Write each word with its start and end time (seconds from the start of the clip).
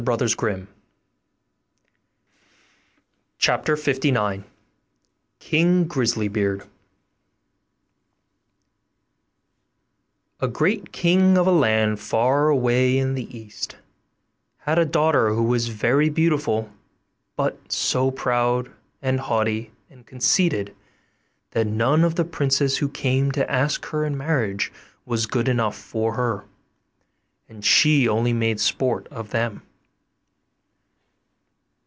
now 0.07 0.13
I 0.13 0.17
know 0.17 0.17
what 0.17 0.21
it 0.23 0.67
is 3.37 3.95
to 3.99 4.13
shudder!' 4.13 4.43
KING 5.37 5.87
GRISLY 5.87 6.27
BEARD 6.27 6.63
A 10.39 10.47
great 10.47 10.91
king 10.91 11.37
of 11.37 11.45
a 11.45 11.51
land 11.51 11.99
far 11.99 12.49
away 12.49 12.97
in 12.97 13.13
the 13.13 13.37
East 13.37 13.77
had 14.57 14.79
a 14.79 14.85
daughter 14.85 15.35
who 15.35 15.43
was 15.43 15.67
very 15.67 16.09
beautiful, 16.09 16.71
but 17.35 17.59
so 17.71 18.09
proud, 18.09 18.71
and 19.03 19.19
haughty, 19.19 19.69
and 19.91 20.07
conceited, 20.07 20.75
that 21.51 21.67
none 21.67 22.03
of 22.03 22.15
the 22.15 22.25
princes 22.25 22.79
who 22.79 22.89
came 22.89 23.31
to 23.33 23.51
ask 23.51 23.85
her 23.85 24.03
in 24.03 24.17
marriage 24.17 24.71
was 25.05 25.27
good 25.27 25.47
enough 25.47 25.77
for 25.77 26.15
her, 26.15 26.43
and 27.47 27.63
she 27.63 28.07
only 28.07 28.33
made 28.33 28.59
sport 28.59 29.05
of 29.11 29.29
them. 29.29 29.61